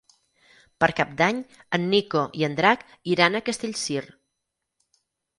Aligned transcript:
Per 0.83 0.87
Cap 0.99 1.09
d'Any 1.17 1.41
en 1.77 1.83
Nico 1.91 2.23
i 2.41 2.45
en 2.47 2.55
Drac 2.59 2.85
iran 3.17 3.37
a 3.37 3.43
Castellcir. 3.51 4.01